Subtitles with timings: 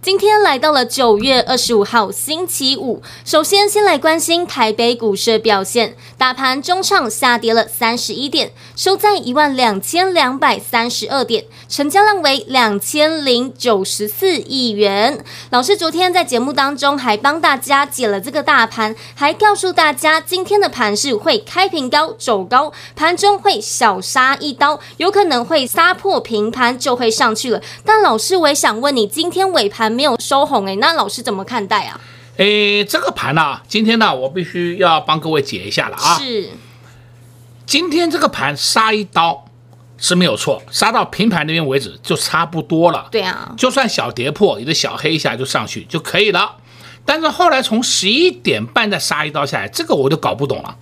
[0.00, 15.24] 今天来到了九月二十五号星期五，首先先来关心台北股市的表现，大盘中场下跌了三十一点，收在一万两千两百三十二点，成交量为两千零九十四亿元。
[15.50, 27.60] 老师昨天在节目当中还帮大家解了这个大盘，还告诉大家今天的盘势会开平高走高，盘中会小杀一刀，有可能会杀破平盘就会上去了。
[27.84, 29.87] 但老师，我也想问你，今天尾盘。
[29.90, 32.00] 没有收红哎，那老师怎么看待啊？
[32.36, 36.16] 诶，这个盘呢、啊，今天呢，我必须要帮各位解一下了啊。
[36.18, 36.50] 是，
[37.66, 39.44] 今天这个盘杀一刀
[39.96, 43.08] 是没有错，杀到平盘那边为止就差不多了。
[43.10, 46.56] 对啊，就算小跌破，你的小黑一下就上去就可以了。
[47.04, 50.76] 但是后来从十一点半再杀一刀下来，这个我就搞不懂了。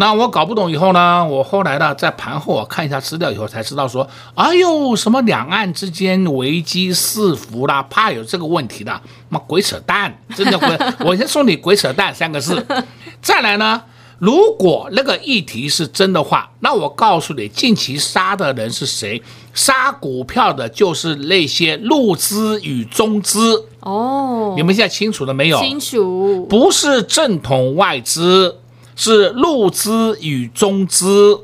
[0.00, 8.98] 那我搞不懂以后呢，我后来呢，在盘后我看一下资料以后才知道说，哎呦，什么两岸之间危机四伏啦，怕有这个问题的，
[9.28, 10.78] 妈鬼扯淡，真的鬼！
[11.00, 12.66] 我先送你鬼扯淡三个字。
[13.20, 13.82] 再来呢，
[14.18, 19.22] 如果那个议题是真的话，那我告诉你，近期杀的人是谁？
[19.52, 23.66] 杀股票的就是那些陆资与中资。
[23.80, 25.58] 哦，你们现在清楚了没有？
[25.58, 28.59] 清楚，不是正统外资。
[29.00, 31.40] 是陆资与中资，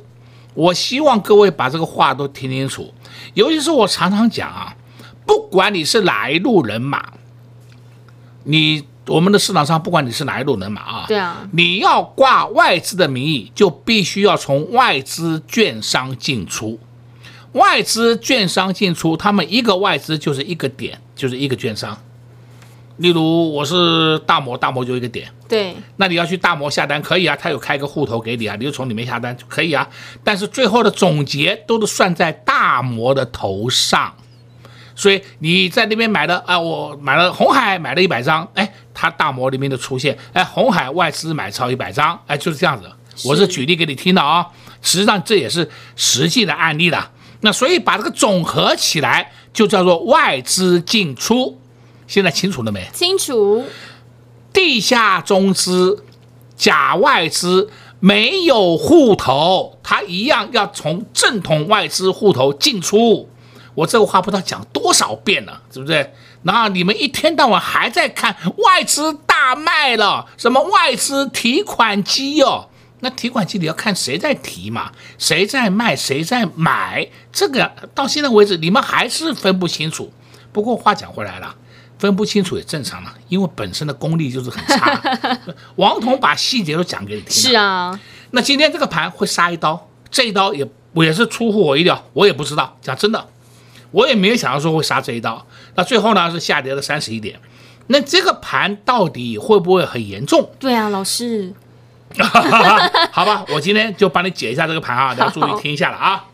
[0.52, 2.92] 我希望各位把这个话都听清楚。
[3.32, 4.76] 尤其是我常常讲啊，
[5.24, 7.14] 不管你是哪一路人马，
[8.44, 16.78] 你我们的市场上不管你是哪一路人马啊，对啊，你要挂外资的名义，就必须要从外资券商进出。
[17.52, 21.96] 外资券商进出，他们一个外资就是一个点，就是一个券商。
[22.98, 29.86] 例如我是大摩，大摩就一个点，对，那你要去大摩下单可以啊，他有开个户头给你啊，你就从里面下单就可以啊。
[30.24, 34.14] 但是最后的总结都是算在大摩的头上，
[34.94, 42.90] 所以你在那边买的啊，我买了红海买了一百张，哎，他大摩里面的出现，哎，红海外资买超一百张，哎，就是这样子。
[43.26, 44.46] 我是举例给你听的啊，
[44.80, 47.10] 实际上这也是实际的案例的。
[47.40, 51.60] 那所以把这个总合起来，就叫做外资进出。
[52.06, 52.88] 现在清楚了没？
[52.92, 53.64] 清楚。
[54.52, 56.04] 地下中资、
[56.56, 57.68] 假外资
[58.00, 63.28] 没有户头，他一样要从正统外资户头进出。
[63.74, 66.10] 我这个话不知道讲多少遍了，是不是？
[66.42, 72.70] 然后你们一天到晚还在看外资大卖了，什么外资提款机哦？
[73.00, 80.10] 那提款机你要看谁在提嘛，谁在卖，谁在买，这个到现在为止你们还是分不清楚。
[80.50, 81.54] 不过话讲回来了。
[81.98, 85.00] 分不清楚也正常了，因为本身的功力就是很差。
[85.76, 87.30] 王彤把细节都讲给你听。
[87.30, 87.98] 是啊，
[88.32, 92.76] 那今天这个盘会杀一刀，这一刀也也是出乎我意料，我也不知道。
[92.82, 93.28] 讲真的，
[93.90, 95.46] 我也没有想到说会杀这一刀。
[95.74, 97.40] 那最后呢是下跌了三十一点。
[97.86, 100.50] 那这个盘到底会不会很严重？
[100.58, 101.54] 对啊，老师。
[103.10, 106.24] 好吧，我今天就帮你解一下这个盘啊， 大家注意听一下了啊。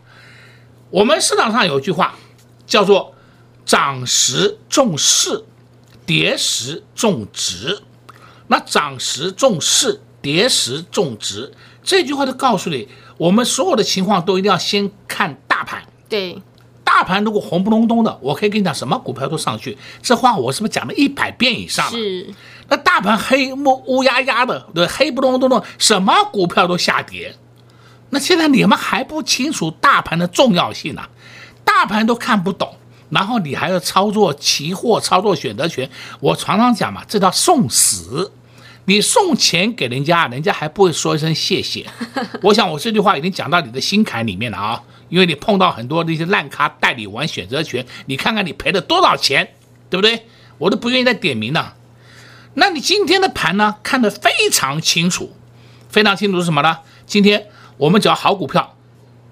[0.89, 2.13] 我们市场上有一句话
[2.67, 3.15] 叫做
[3.65, 5.43] “涨时重势”。
[6.05, 7.81] 跌时种植，
[8.47, 11.53] 那涨时重势，跌时种植，
[11.83, 12.87] 这句话就告诉你，
[13.17, 15.83] 我们所有的情况都一定要先看大盘。
[16.09, 16.41] 对，
[16.83, 19.77] 大盘如果红不隆咚的，我可以跟你讲，什么股票都上去。
[20.01, 21.91] 这话我是不是讲了一百遍以上了？
[21.91, 22.33] 是。
[22.67, 27.35] 那大盘黑乌乌压压的，对，黑不隆咚的，什么股票都下跌。
[28.09, 31.09] 那现在你们还不清楚大盘的重要性呢、啊？
[31.65, 32.75] 大盘都看不懂。
[33.13, 35.89] 然后你还要操作期货，操作选择权。
[36.19, 38.31] 我常常讲嘛，这叫送死。
[38.85, 41.85] 你送钱给人家，人家还不会说一声谢谢。
[42.41, 49.53] 我想我这句话已经讲到你的心坎里面了啊，因为你碰到很多那些烂咖带你玩选择权，你看看你赔了多少钱，
[49.89, 50.25] 对不对？
[50.57, 51.75] 我都不愿意再点名了。
[52.55, 55.33] 那你今天的盘呢，看得非常清楚，
[55.87, 56.79] 非常清楚是什么呢？
[57.05, 58.72] 今天我们讲好股票，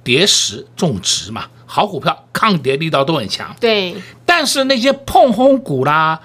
[0.03, 1.45] 跌时种植嘛。
[1.65, 3.95] 好股票抗跌力道都很强，对。
[4.25, 6.19] 但是那些碰轰股啦、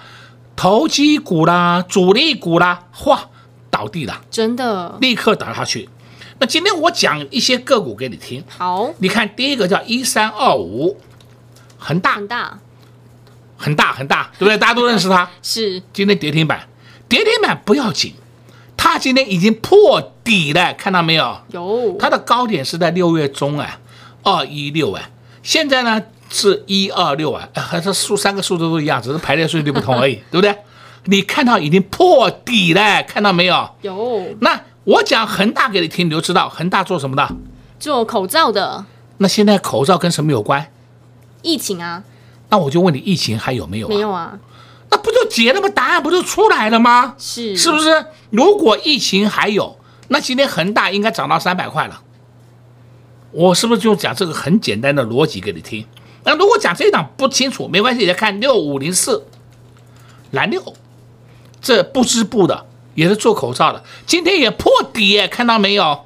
[0.57, 3.29] 投机股啦、主力股啦，哗，
[3.71, 5.87] 倒地了，真的，立刻倒下去。
[6.39, 8.43] 那今天我讲一些个股给你听。
[8.49, 10.99] 好，你看第一个叫一三二五，
[11.77, 12.59] 恒大，很大，
[13.55, 14.57] 很大很大，对不对？
[14.57, 15.29] 大家都认识它。
[15.41, 16.67] 是今天跌停板，
[17.07, 18.13] 跌停板不要紧，
[18.89, 21.37] 它今天已经破底了，看到没有？
[21.51, 23.77] 有，它的高点是在六月中啊，
[24.23, 25.09] 二一六啊，
[25.43, 30.57] 现在呢是一二六啊，还是数三个数字都一样，只是排列顺序不同而已， 对不对？
[31.03, 33.69] 你看到已经破底了，看到没有？
[33.81, 34.25] 有。
[34.39, 37.27] 那我讲恒大给你听，你就知道恒大做什么的？
[37.77, 38.85] 做口罩的。
[39.17, 40.65] 那现在口罩跟什么有关？
[41.41, 42.03] 疫情啊。
[42.49, 43.89] 那我就问你，疫情还有没有？
[43.89, 44.39] 没有啊。
[44.89, 45.67] 那不就结了吗？
[45.69, 47.15] 答案不就出来了吗？
[47.17, 48.05] 是，是不是？
[48.29, 52.01] 如果疫情还有，那今天恒大应该涨到三百块了。
[53.31, 55.85] 我是不是就讲这个很简单的逻辑给你听？
[56.23, 59.25] 那如果讲这一档不清楚，没关系，你再看六五零四
[60.31, 60.61] 蓝六。
[61.59, 66.05] 这不织布的也是做口罩的，今天也破底耶，看到没有？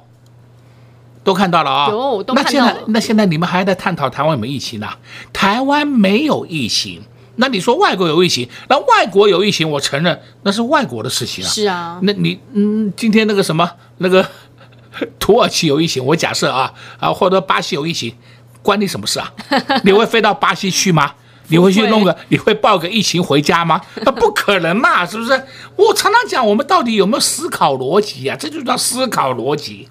[1.24, 2.16] 都看到了啊、哦。
[2.16, 2.66] 有，都看到了。
[2.66, 4.98] 那现在，那现在你们还在探讨台湾有没有疫情呢、啊？
[5.32, 7.02] 台湾没有疫情，
[7.36, 8.48] 那你说外国有疫情？
[8.68, 11.48] 那外国有疫情，我承认那是外国的事情啊。
[11.48, 11.98] 是啊。
[12.02, 14.26] 那你嗯，今天那个什么那个
[15.18, 18.14] 土耳其有疫情，我假设啊啊，或者巴西有疫情，
[18.62, 19.32] 关你什么事啊？
[19.84, 21.14] 你会飞到巴西去吗？
[21.48, 22.16] 你会去弄个？
[22.28, 23.80] 你会报个疫情回家吗？
[24.04, 25.30] 那不可能嘛，是不是？
[25.76, 28.36] 我常常讲，我们到底有没有思考逻辑呀？
[28.38, 29.88] 这就叫思考逻辑。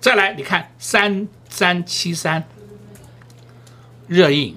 [0.00, 2.44] 再来，你看三三七三，
[4.06, 4.56] 热映，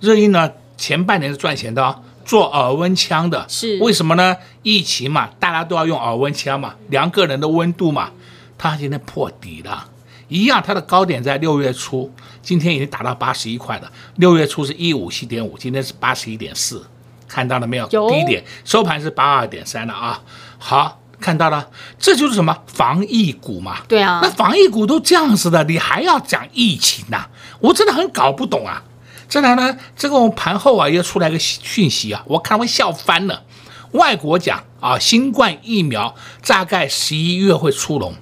[0.00, 0.50] 热映呢，
[0.80, 4.34] 前半年是赚钱的哦，做耳温枪的，是为什么呢？
[4.62, 8.08] 疫情嘛，大家都要用耳温枪嘛，量个人的温度嘛。
[8.56, 9.86] 它今天破底了。
[10.28, 12.10] 一样，它的高点在六月初，
[12.40, 13.92] 今天已经达到八十一块了。
[14.16, 16.82] 六月初是一五七点五，今天是八十一点四，
[17.28, 17.86] 看到了没有？
[17.90, 18.08] 有。
[18.08, 20.22] 低点收盘是八二点三了啊。
[20.58, 21.68] 好，看到了，
[21.98, 23.80] 这就是什么防疫股嘛？
[23.86, 24.20] 对啊。
[24.22, 27.30] 那防疫股都这样子的，你还要讲疫情呐、啊？
[27.60, 28.82] 我真的很搞不懂啊。
[29.30, 33.44] 再来呢，这个我们盘后啊又出来个讯息啊，我看会笑翻了。
[33.92, 38.12] 外国讲啊，新冠疫苗大概十一月会出笼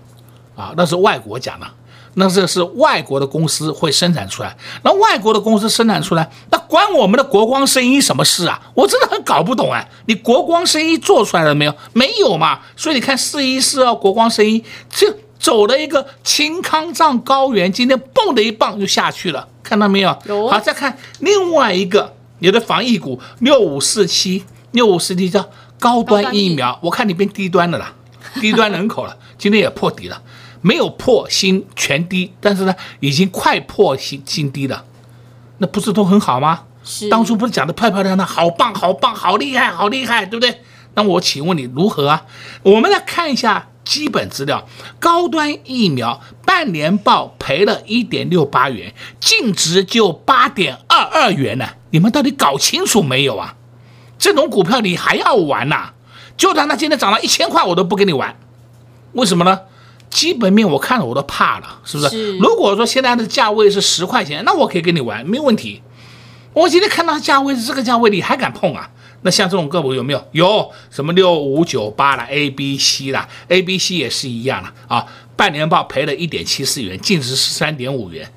[0.54, 1.66] 啊，那是外国讲的。
[2.14, 8.60] 那这是外国的公司会生产出来，那外国的公司生产出来，那关我们的国光生医什么事啊？
[8.74, 9.88] 我真的很搞不懂哎！
[10.06, 11.74] 你国光生医做出来了没有？
[11.92, 12.60] 没有嘛？
[12.76, 20.16] 所以你看四一四二国光生医就走了一个青康藏高原，今天蹦的一棒就下去了，看到没有？
[20.26, 20.48] 有。
[20.48, 25.48] 好，再看另外一个你的防疫股六五四七，六五四七叫
[25.78, 27.94] 高端疫苗，我看你变低端的了，
[28.40, 30.22] 低端人口了，今天也破底了。
[30.60, 34.84] 没有破新全低，但是呢，已经快破新新低了，
[35.58, 36.64] 那不是都很好吗？
[36.82, 37.08] 是。
[37.08, 40.60] 当初不是讲的漂漂亮亮，好棒好棒，好厉害好厉害，对不对？
[40.94, 42.26] 那我请问你如何啊？
[42.64, 44.68] 我们来看一下基本资料，
[45.00, 53.54] 高端疫苗半年报赔了一点六八元，净值就八点二二元呢，你们到底搞清楚没有啊？
[54.18, 55.94] 这种股票你还要玩呐、啊？
[56.36, 58.38] 就算它今天涨了一千块，我都不跟你玩，
[59.14, 59.60] 为什么呢？
[60.10, 62.10] 基本面我看了我都怕了，是不是？
[62.10, 62.36] 是。
[62.36, 65.80] 如果说现在的价位是十块钱，那我可以跟你玩，没有问题。
[66.52, 68.90] 我今天看到价位是这个价位，你还敢碰啊？
[69.22, 70.28] 那像这种个股有没有？
[70.32, 75.06] 有什么六五九八啦，A B C 啦，A B C 也是一样的啊。
[75.36, 78.32] 半年报赔了一点七四元，净值十三点五元，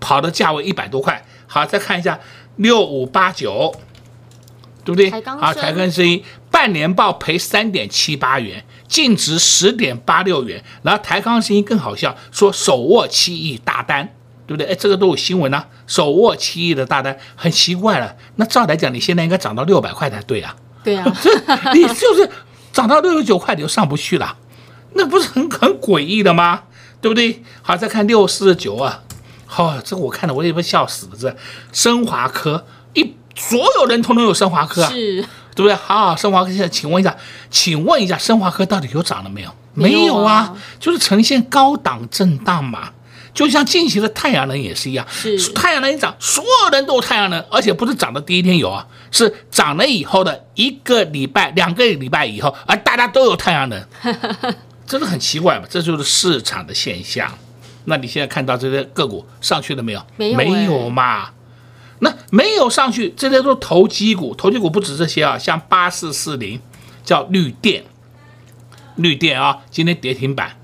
[0.00, 1.24] 跑的价位一百多块。
[1.46, 2.18] 好，再看一下
[2.56, 3.74] 六五八九，
[4.84, 5.10] 对不对？
[5.10, 8.64] 啊，台钢生音半年报赔三点七八元。
[8.88, 14.14] 净值十点八六元，然后台康生意更好笑，说手握七亿大单，
[14.48, 14.72] 对不对？
[14.72, 18.16] 哎，这个都有新闻啊，手握七亿的大单，很奇怪了。
[18.36, 20.56] 那照来讲，你现在应该涨到六百块才对啊。
[20.82, 21.04] 对啊，
[21.74, 22.30] 你就是
[22.72, 24.38] 涨到六十九块你就上不去了，
[24.94, 26.62] 那不是很很诡异的吗？
[27.02, 27.42] 对不对？
[27.60, 29.02] 好，再看六四九啊，
[29.44, 31.36] 好、哦，这个我看了我也被笑死了，这
[31.70, 32.64] 升华科
[32.94, 34.90] 一所有人通通有升华科啊。
[34.90, 35.24] 是。
[35.54, 35.74] 对不对？
[35.74, 37.16] 好，好，升华科现在，请问一下，
[37.50, 39.50] 请问一下，升华科到底有涨了没有？
[39.74, 42.90] 没有啊，有啊，就是呈现高档震荡嘛。
[43.38, 53.80] 就像近期的太阳能也是一样，是太阳能一涨，所有人都有太阳能，而且不是涨的第一天有啊，是涨了以后的一个礼拜、两个礼拜以后，而大家都有太阳能，
[54.84, 55.66] 真的很奇怪嘛。
[55.70, 57.32] 这就是市场的现象。
[57.84, 60.02] 那你现在看到这些个股上去了没有？
[60.16, 61.30] 没有，没有嘛。
[62.00, 66.60] 那没有上去，这些都是投机股，投机股不止这些啊，像八四四零
[67.04, 67.84] 叫绿电，
[68.96, 70.56] 绿电啊，今天跌停板，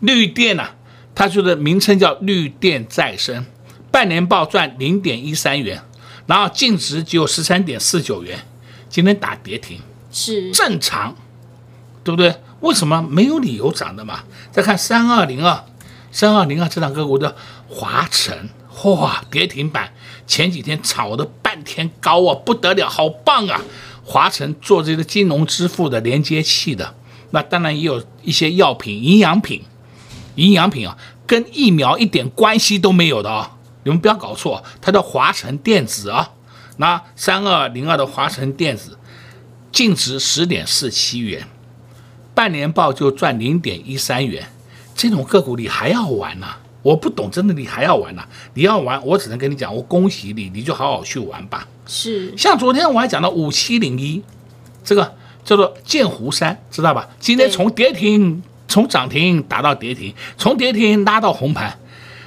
[0.00, 0.74] 绿电呐、啊，
[1.20, 3.44] 它就的名称叫绿电再生，
[3.90, 5.78] 半年报赚零点一三元，
[6.24, 8.38] 然后净值只有十三点四九元，
[8.88, 9.78] 今天打跌停
[10.10, 11.14] 是正常，
[12.02, 12.34] 对不对？
[12.60, 14.20] 为什么没有理由涨的嘛？
[14.50, 15.62] 再看三二零二，
[16.10, 17.36] 三二零二这档个股的
[17.68, 18.48] 华晨，
[18.84, 19.92] 哇，跌停板，
[20.26, 23.60] 前几天炒的半天高啊，不得了，好棒啊！
[24.02, 26.94] 华晨做这个金融支付的连接器的，
[27.32, 29.62] 那当然也有一些药品、营养品，
[30.36, 30.96] 营养品啊，
[31.26, 36.30] 跟疫苗一点关系都没有的啊，你们不要搞错，它叫华晨电子啊。
[36.76, 38.98] 那三二零二的华晨电子，
[39.70, 41.46] 净值十点四七元，
[42.34, 44.50] 半年报就赚零点一三元，
[44.94, 46.60] 这种个股你还要玩呢、啊？
[46.82, 48.28] 我不懂，真的你还要玩呢、啊？
[48.54, 51.68] 你要玩，我只能跟你讲，我恭喜你，你就好好去玩吧。
[51.86, 54.22] 是，像昨天我还讲到五七零一，
[54.82, 57.06] 这个叫做剑湖山，知道吧？
[57.18, 61.78] 今天从跌停，从涨停打到跌停，从跌停拉到红盘，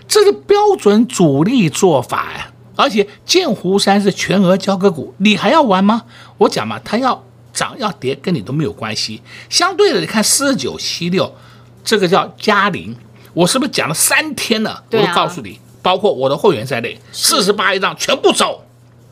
[0.07, 2.51] 这是标准主力做法呀。
[2.75, 6.03] 而且建湖山是全额交割股，你还要玩吗？
[6.39, 7.23] 我讲嘛，它要
[7.53, 9.21] 涨要跌跟你都没有关系。
[9.50, 11.33] 相对的，你看四九七六，
[11.85, 12.95] 这个叫嘉陵，
[13.33, 14.83] 我是不是讲了三天了？
[14.91, 18.65] 我都告诉你，包括我的会员在内，四十八一张全部走，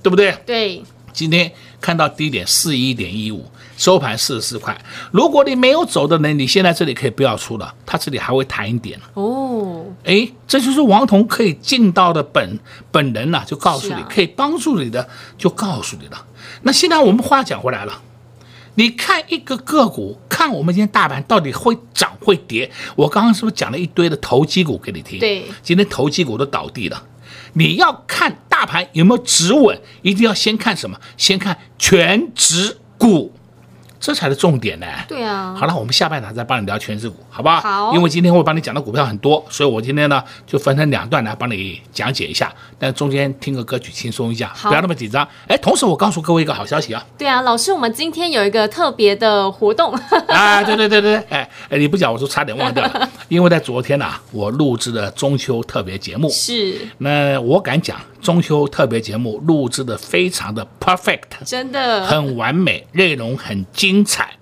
[0.04, 0.36] 对不对？
[0.46, 0.84] 对。
[1.14, 3.46] 今天看到低点四一点一五，
[3.82, 4.80] 收盘四十四块。
[5.12, 9.84] 如果你没有走的人，你现在这里可以不要出了，它这里还会弹一点哦。
[10.04, 12.60] 哎，这就是王彤可以尽到的本
[12.92, 16.26] 本人呐、啊，就告诉你，啊、可以帮助你的，就告诉你了。
[16.62, 18.04] 那现在我们话讲回来了，
[18.76, 22.70] 你看一个个股，看我们今天大盘到底会涨会跌。
[22.96, 25.18] 我刚刚是不是讲了一堆的投机股给你听？
[25.18, 27.04] 对，今天投机股都倒地了。
[27.54, 31.00] 你要看大盘有没有止稳，一定要先看什么？
[31.18, 33.34] 先看全值股。
[34.02, 34.88] 这才是重点呢。
[35.08, 35.56] 对啊。
[35.58, 37.62] 好了，我们下半场再帮你聊权值股，好不好？
[37.62, 37.94] 好。
[37.94, 42.52] 因为今天会帮你讲的股票很多，所以我今天呢就分成两段来帮你讲解一下。
[42.80, 45.26] 但中间听个歌曲轻松一下，不要那么紧张。
[45.48, 47.06] 哎，同时我告诉各位一个好消息啊。
[47.16, 49.94] 对啊，老师，我们今天有一个特别的活动。
[50.28, 53.08] 啊，对对对对，哎哎，你不讲我就差点忘掉了。
[53.30, 56.28] 因为在昨天呐、啊，我录制了中秋特别节目。
[56.30, 56.76] 是。
[56.98, 62.06] 那我敢讲，中秋特别节目录制的非常的 perfect，真的。
[62.06, 64.06] 很完美，内容很精。
[64.06, 64.36] 彩，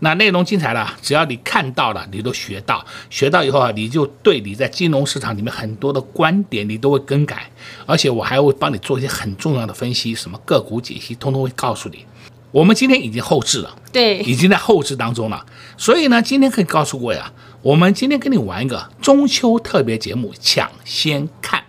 [0.00, 7.50] 那内容精彩了，只要你看到了，你都学到，学到以后啊，你就对你在金融市场里面很多的观点，你都会更改，
[7.86, 12.04] 而且我还会帮你做一些很重要的分析，什么个股解析，通通会告诉你。
[12.50, 15.44] 我们今天已经后置了，对，已经在后置当中了，
[15.76, 21.63] 所以呢，今天可以告诉各位啊，我们今天跟你玩一个中秋特别节目，抢先看，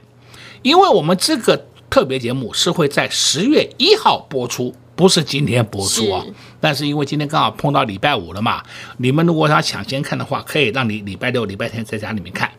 [0.65, 4.75] 因为我们这个特别节目是会在十月一号播出。
[4.95, 6.23] 不是今天播出啊，
[6.61, 8.63] 但是因为今天刚好碰到礼拜五了嘛，
[8.95, 12.49] 你们如果想抢先看的话，可以让你礼拜六、礼拜天在家里面看，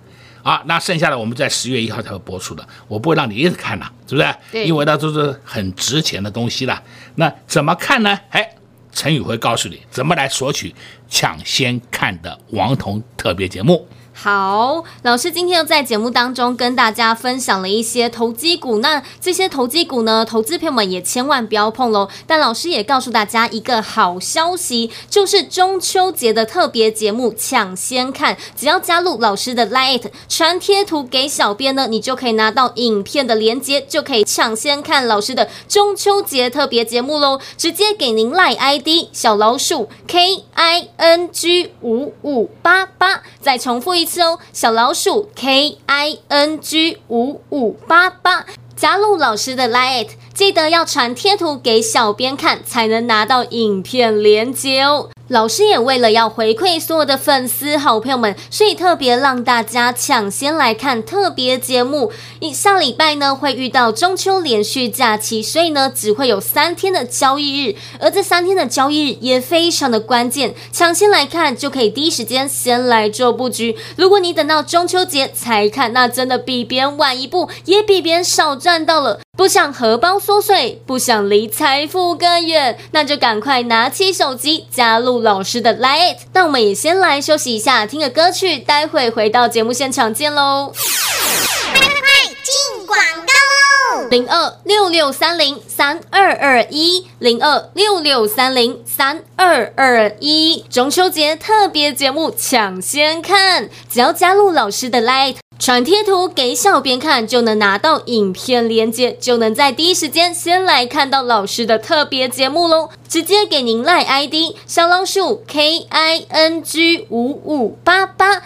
[0.43, 4.35] 啊，那剩下的我们在十月一号才会播出的，我不会让你一直看的，是不是？
[4.53, 6.81] 对，因为那都是很值钱的东西了。
[7.15, 8.21] 那怎么看呢？
[8.29, 8.47] 哎，
[8.93, 10.75] 陈宇会告诉你怎么来索取
[11.09, 13.89] 抢先看的王彤特别节目。
[14.19, 22.09] 好，老师今天又在节目当中跟大家分享了一些投机股，那这些投机股呢，投资朋友们也千万不要碰喽。
[22.27, 37.39] 但老师也告诉大家一个好消息，就是中秋节的特别节目抢先看，只要加入老师的 LINE 传贴图给小编呢，你就可以拿到影片的连接，就可以抢先看老师的中秋节特别节目喽。
[37.59, 44.06] 直接给您 LINE ID 小老鼠 K I N G 五五八八，再重复一。
[44.07, 48.47] 小老鼠 K I N G 五五八八，
[48.77, 55.11] 加入老师的 LINE，记得要传贴图给小编看，才能拿到影片链接哦。
[55.29, 62.13] 老师也为了要回馈所有的粉丝好朋友们，所以特别让大家抢先来看特别节目。
[62.39, 73.77] 一下礼拜呢会遇到中秋连续假期，所以呢只会有三天的交易日，而这三天的交易日也非常的关键，抢先来看就可以第一时间先来做布局。
[73.97, 79.19] 如果你等到中秋节才看，那真的比别人晚一步，也比别人少赚到了。
[79.37, 86.17] 不想荷包缩水，不想离财富更远，那就赶快拿起手机加入老师的 LINE。
[86.33, 90.73] 那我们也先来休息一下，听个歌曲，待会回到节目现场见喽。
[90.75, 94.09] 快快快，进广告喽！
[94.09, 105.37] 零二六六三零三二二一，零二六六三零三二二一，中秋节特别节目抢先看，只要加入老师的 LINE。
[105.59, 112.91] 传贴图给小编看，就能拿到影片连接，就能在第一时间先来看到老师的特别节目喽。
[113.09, 118.43] 直接给您赖 ID 小老鼠 K I N G 五五八八，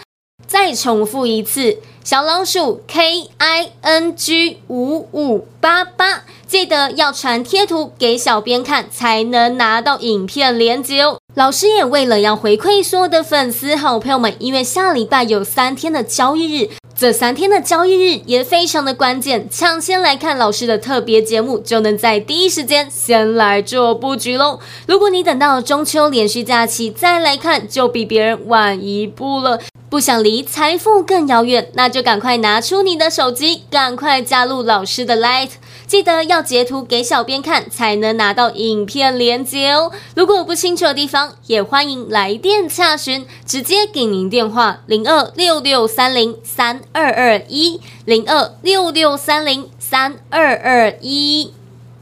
[0.47, 11.19] 再重复一次，小老鼠 K I N G 五五八八，记得要传贴图给小编看，才能拿到影片连接哦。
[11.33, 24.59] 老师也为了要回馈所有的粉丝好朋友们，因为下礼拜有三天的交易日，这三天的交易日也非常的关键，抢先来看老师的特别节目，就能在第一时间先来做布局喽。
[24.85, 29.61] 如果你等到中秋连续假期再来看，就比别人晚一步了。
[29.89, 35.49] 不想离财富更遥远，那就赶快拿出你的手机，赶快加入老师的 Light，
[35.91, 39.91] 记得要截图给小编看，才能拿到影片连接哦。
[40.15, 51.53] 如果有不清楚的地方，也欢迎来电洽询，直接给您电话零二六六三零三二二一零二六六三零三二二一。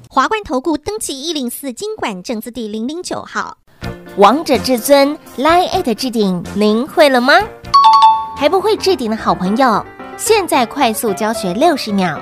[0.08, 3.58] 华冠投顾登记一零四经管证字第零零九号，
[4.17, 7.34] 王者至尊 Line@ 置顶，您会了吗？
[8.38, 9.84] 还不会置顶的好朋友，
[10.15, 12.22] 现在快速教学六十秒。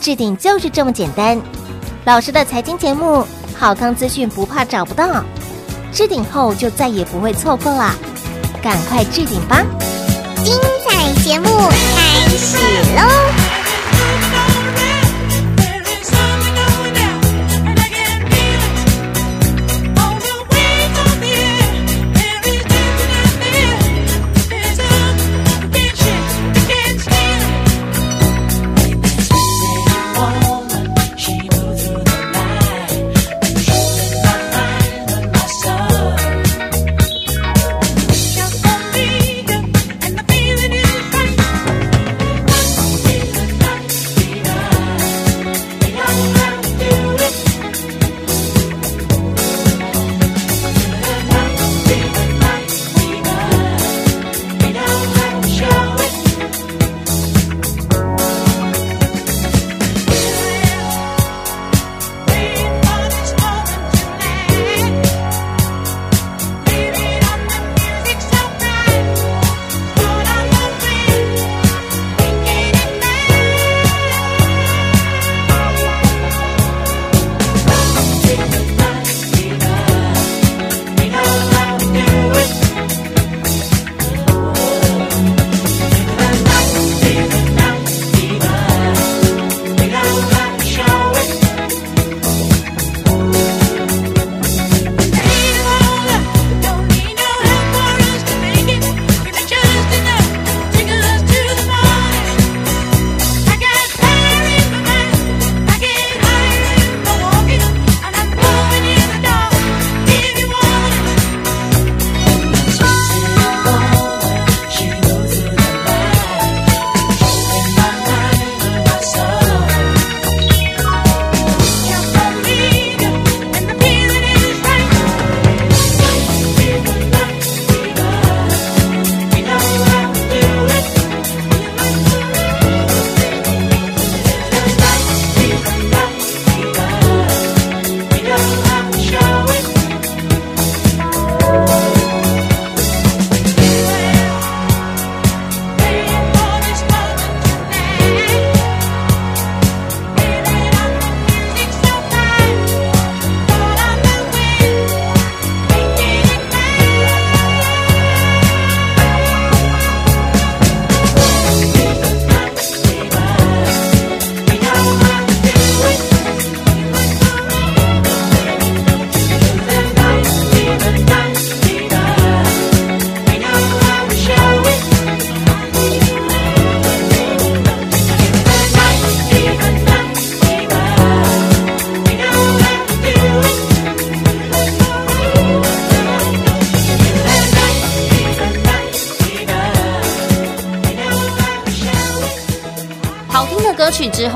[0.00, 1.40] 置顶就是这么简单。
[2.04, 3.26] 老师的财经节目，
[3.58, 5.24] 好康资讯不怕找不到，
[5.92, 7.94] 置顶后就再也不会错过了！
[8.62, 9.64] 赶快置顶吧！
[10.44, 10.54] 精
[10.88, 12.56] 彩节目开始
[12.96, 13.45] 喽！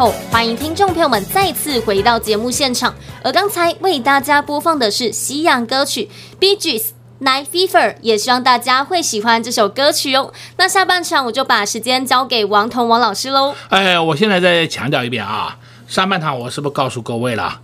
[0.00, 2.94] 后，欢迎听众朋友们再次回到节目现场。
[3.22, 6.08] 而刚才为大家播放的是西洋歌曲
[6.42, 7.68] 《Bee Gees Night Fever》，
[8.00, 10.32] 也希望大家会喜欢这首歌曲哦。
[10.56, 13.54] 那下半场我就把时间交给王彤王老师喽。
[13.68, 17.60] 哎，我现在再强调一遍啊，上半场我是不是告诉各位了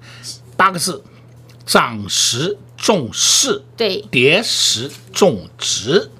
[0.58, 1.02] 八个字：
[1.64, 6.10] 涨时重视，对，跌时重质。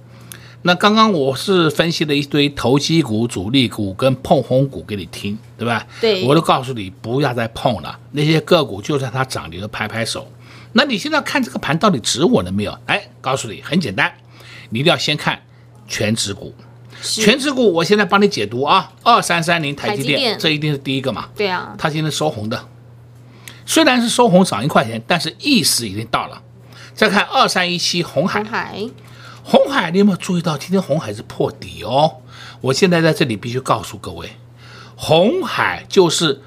[0.66, 5.86] 那刚刚我是分析了一堆投机股、主力股跟碰红股给你听，对吧？
[6.00, 10.28] 对，我都告诉你不要再碰了，那些个股就算它涨，你都拍拍手。
[10.72, 12.76] 那你现在看这个盘到底止稳了没有？
[12.86, 14.12] 哎，告诉你很简单，
[14.70, 15.40] 你一定要先看
[15.86, 16.52] 全指股。
[17.00, 21.28] 全指股，我现在帮你解读啊，二三三零台积电，这一定是第一个嘛？
[21.36, 22.66] 对啊，它今天收红的，
[23.64, 26.42] 虽然是收红涨一块钱，但是意思已经到了。
[26.92, 28.42] 再看二三一七红海。
[29.48, 32.16] 红海，你有没有注意到今天红海是破底哦？
[32.60, 34.28] 我现在在这里必须告诉各位，
[34.96, 36.42] 红海就是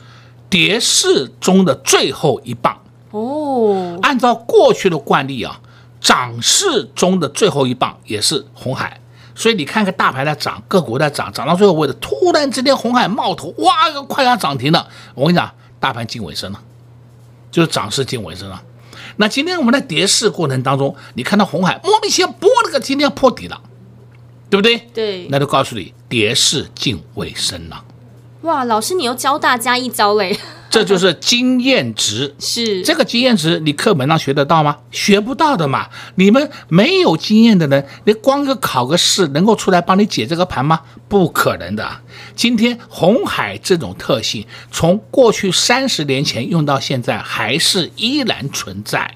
[0.50, 2.78] 跌势中的最后一棒
[3.12, 3.98] 哦。
[4.02, 5.62] 按照过去的惯例啊，
[6.02, 9.00] 涨势中的最后一棒也是红海。
[9.34, 14.86] 所以你看看大盘在涨，个股在涨，涨到最后位置，突然之间红海冒头，哇，要快要涨停了。
[15.16, 16.60] 我跟你讲，大盘近尾声了，
[17.50, 18.62] 就是涨势近尾声了。
[19.21, 23.62] 那今天我们在跌势过程当中，你看到红海莫名其妙波了个今天要破底了，
[24.49, 24.77] 对不对？
[24.93, 25.27] 对。
[25.29, 27.84] 那就告诉你，跌势近尾声了。
[28.43, 30.39] 哇，老师你又教大家一招嘞！
[30.69, 34.77] 这就是经验值，是这个经验值，你课本上学得到吗？
[34.91, 35.88] 学不到的嘛。
[36.15, 40.82] 你们没有经验的人，你光个考个试，能够出来帮你解这个盘吗？
[41.08, 41.89] 不可能的。
[42.36, 49.15] 今天红海这种特性，从过去三十年前用到现在，还是依然存在。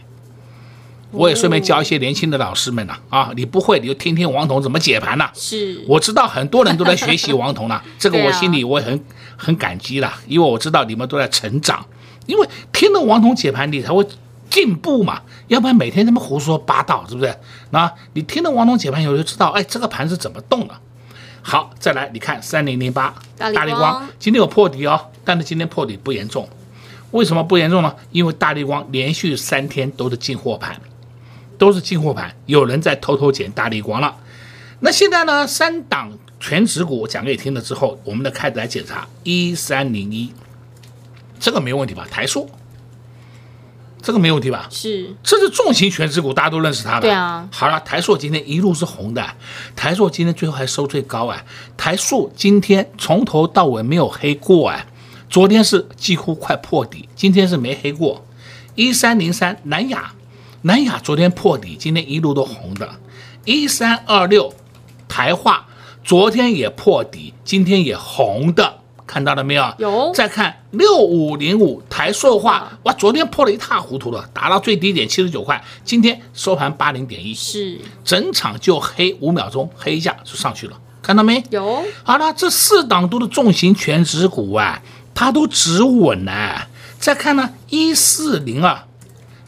[1.14, 5.30] 我也顺便教一些年轻的老师们呢，啊，你不会你就听听王彤怎么解盘呢？
[5.34, 9.06] 是，我知道很多人都在学习王彤了， 这个我心里我也很
[9.38, 11.86] 很感激了，因为我知道你们都在成长，
[12.26, 14.06] 因为听了王彤解盘你才会
[14.50, 17.36] 进步嘛，要不然每天这么胡说八道，是不是？
[17.70, 20.74] 那你听了王彤解盘以后就知道，哎，这个盘是怎么动的。
[21.42, 26.48] 好，再来你看三零零八大力光，今天有破底哦，但是今天破底不严重，
[27.12, 27.94] 为什么不严重呢？
[28.12, 30.80] 因为大力光连续三天都是进货盘。
[31.64, 34.14] 都是进货盘，有人在偷偷捡大立光了。
[34.82, 35.48] 那现在呢？
[35.48, 40.30] 三档全值股我讲给你听了之后，我们的开始来检查一三零一，
[41.40, 42.06] 这个没问题吧？
[42.12, 42.50] 台塑，
[44.02, 44.68] 这个没问题吧？
[44.70, 47.04] 是，这是重型全值股，大家都认识它的。
[47.04, 47.48] 对啊。
[47.50, 49.26] 好了，台塑今天一路是红的，
[49.74, 51.42] 台塑今天最后还收最高啊。
[51.78, 54.86] 台塑今天从头到尾没有黑过啊，
[55.30, 58.26] 昨天是几乎快破底，今天是没黑过。
[58.76, 60.12] 一三零三南亚。
[60.66, 62.90] 南亚昨天破底，今天一路都红的。
[63.44, 64.54] 一三二六，
[65.10, 65.68] 台化
[66.06, 69.74] 昨天也破底，今天也红的，看到了没有？
[69.78, 70.14] 有。
[70.14, 81.44] 再看六五零五台塑化，哇，昨天破的一塌糊涂了，达到最低点七十九块，今天收盘八零点一，是整场就黑五秒钟，黑一下就上去了，看到没？
[81.50, 81.84] 有。
[82.04, 84.82] 好了，这四档都是重型全值股啊，
[85.14, 86.70] 它都止稳了。
[87.00, 88.84] 再看呢，一四零二，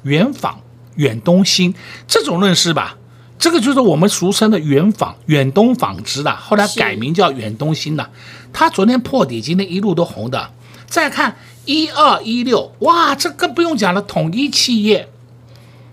[0.04, 0.60] 元仿。
[0.96, 1.74] 远东新
[2.08, 2.98] 这种论式吧，
[3.38, 8.10] 这个就是我们俗称的远纺、远东纺织的，后来改名叫远东新的。
[8.54, 10.52] 它昨天破底，今天一路都红的。
[10.88, 15.10] 再看一二一六，哇，这更不用讲了，统一企业，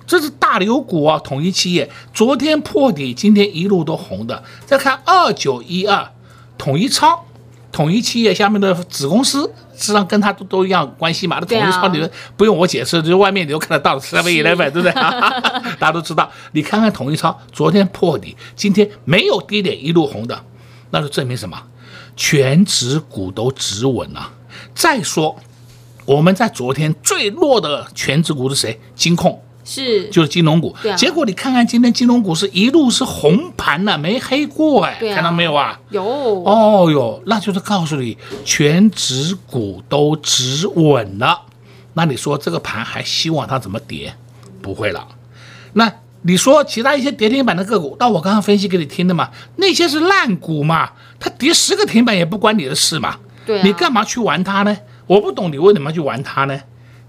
[0.06, 4.44] 这是大牛股啊，统一企业昨天破底，今天一路都红的。
[4.66, 6.12] 再看二九一二，
[6.58, 7.24] 统一超。
[7.72, 11.38] 统一企业下面的子公司，实际上跟它都都一样关系嘛。
[11.40, 14.92] 那统一超里面不用我解释，就是外面你都看得到，Seven Eleven 对不对？
[15.80, 16.30] 大家都知道。
[16.52, 20.44] 你看看统一超，昨天破底，今天没有低点，一路红的，
[20.90, 21.60] 那就证明什么？
[22.14, 24.30] 全指股都止稳了。
[24.74, 25.34] 再说，
[26.04, 28.78] 我们在昨天最弱的全指股是谁？
[28.94, 29.42] 金控。
[29.64, 35.78] 是，就是金融股，对啊，结果你看看今天金融股是一路是红盘了，没黑过哎，看到没有啊？
[35.90, 41.42] 有，哦哟，那就是告诉你，全值股都止稳了。
[41.94, 44.14] 那你说这个盘还希望它怎么跌？
[44.60, 45.06] 不会了。
[45.74, 54.76] 那你说其他一些跌停板的个股，那我刚刚分析给你听的嘛，那些是烂股嘛，它跌十个停板也不关你的事嘛，对啊，你干嘛去玩它呢？
[55.06, 56.58] 我不懂你为什么要去玩它呢？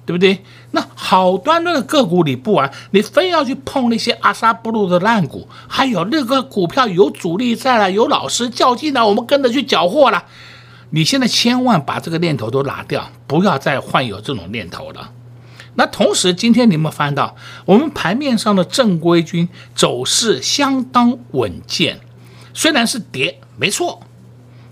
[0.06, 0.44] 对不对？
[0.72, 10.26] 那好端端的个股你不玩，你非要去碰那些阿萨布鲁的烂股，还有那个股票有主力在了，有老师较劲了，我们跟着去缴获了。
[10.90, 15.12] 你现在千万把这个念头都拿掉，不要再患有这种念头了。
[15.76, 17.36] 那同时，今天你们翻到
[17.66, 22.02] 我们盘面上的正规军走势相当稳健，
[22.54, 24.02] 虽然是跌，没错。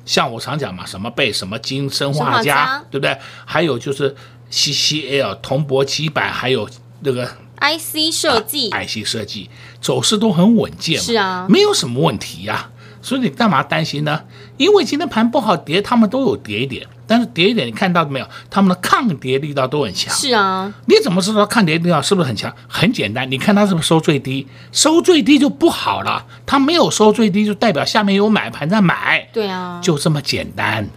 [0.06, 3.18] 像我常讲嘛，什么被什么金生化家，对不对？
[3.46, 4.14] 还有就是。
[4.52, 6.70] CCL、铜箔基板，还有
[7.02, 7.26] 那个
[7.60, 12.70] IC 设计、啊、IC 设计走势都很稳健，是啊，没有什么问题呀、啊。
[13.04, 14.22] 所以你干嘛担心呢？
[14.58, 18.28] 因为今天盘不好跌，他们都有跌一点，但是跌一点，你看到没有？
[18.48, 20.14] 他们的抗跌力道都很强。
[20.14, 22.54] 是啊，你怎么知道抗跌力道是不是很强？
[22.68, 24.48] 很简单，你看它是不是收最低？
[24.72, 29.28] 收最低就不好了，它没有收最低，就代表下面有买盘在买。
[29.34, 30.88] 对啊，就这么简单。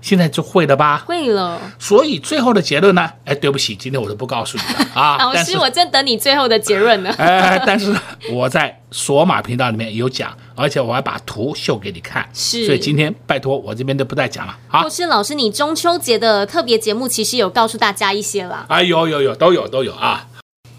[0.00, 1.04] 现在就会了吧？
[1.06, 1.60] 会了。
[1.78, 3.10] 所以最后的结论呢？
[3.24, 5.16] 哎，对不起，今天我都不告诉你了啊。
[5.22, 7.10] 老师，我正等你最后的结论呢。
[7.18, 7.94] 哎，但是
[8.32, 12.28] 我在索马频道里面有讲，而且我还把图秀给你看。
[12.32, 12.66] 是。
[12.66, 14.56] 所以今天拜托我这边就不再讲了。
[14.68, 14.82] 啊。
[14.82, 18.66] 或是老师，你中秋节的特别节目其实有告诉大家一些了。
[18.68, 20.26] 哎，有有有，都有都有啊。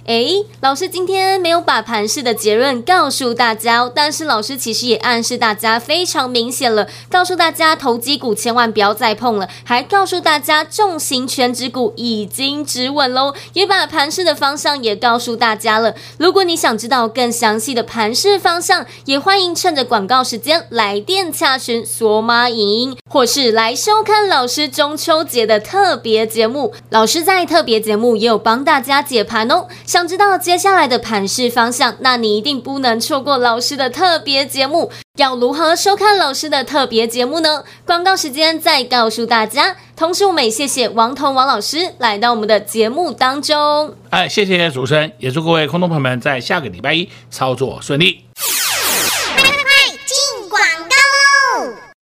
[0.05, 0.25] 哎，
[0.61, 15.93] 老师今天没有把盘势的结论告诉大家，但是老师其实也暗示大家非常明显了，告诉大家投机股千万不要再碰了，还告诉大家重型全值股已经止稳喽，也把盘势的方向也告诉大家了。
[16.17, 26.73] 如果你想知道更详细的盘势方向，也欢迎趁着广告时间来电洽询索马影音，或是来收看老师中秋节的特别节目。
[26.89, 29.67] 老师在特别节目也有帮大家解盘哦。
[29.91, 34.89] 想知道接下来的盘势方向，那你一定不能错过老师的特别节目。
[35.17, 37.65] 要如何收看老师的特别节目呢？
[37.85, 39.75] 广告时间再告诉大家。
[39.97, 43.93] 同时，我们也谢谢王彤王老师来到我们的节目当中。
[44.11, 48.23] 哎，谢谢主持人，也祝各位空头朋友们在下个礼拜一操作顺利。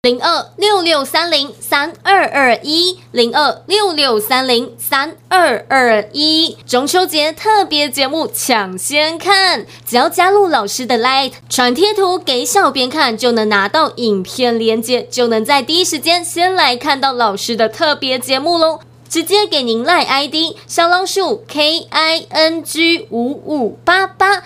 [0.07, 18.79] 零二六六三零三二二一，零二六六三零三二二一，中秋节特别节目抢先看，只要加入老师的 Light，传贴图给小编看，就能拿到影片连接，就能在第一时间先来看到老师的特别节目喽。
[19.09, 24.45] 直接给您 Light ID 小老鼠 K I N G 五五八八，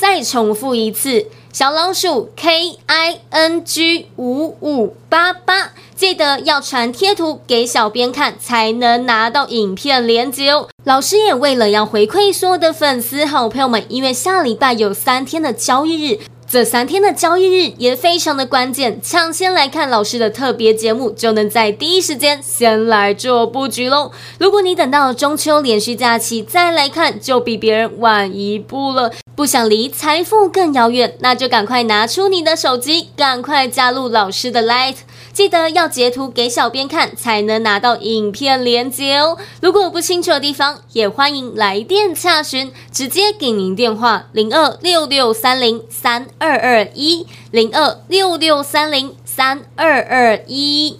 [0.00, 1.26] 再重复一次。
[1.52, 10.68] 小老鼠 K I N G 五五八八，记得要传贴图给小编看，才能拿到影片连结哦。
[10.84, 16.20] 老师也为了要回馈所有的粉丝好朋友们，因为下礼拜有三天的交易日。
[16.48, 24.10] 这三天的交易日也非常的关键，抢先来看老师的特别节目，就能在第一时间先来做布局喽。
[24.40, 29.12] 如果你等到中秋连续假期再来看，就比别人晚一步了。
[29.40, 34.96] 不想离财富更遥远，那就赶快拿出你的手机，赶快加入老师的 Light。
[35.32, 39.38] 记得要截图给小编看，才能拿到影片连接哦。
[39.62, 50.98] 如果有不清楚的地方，也欢迎来电洽询，直接给您电话零二六六三零三二二一零二六六三零三二二一。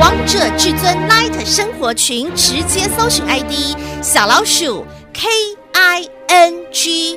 [0.00, 5.28] 王者至尊 Light 生活群，直接搜寻 ID 小老鼠 K
[5.72, 7.16] I N G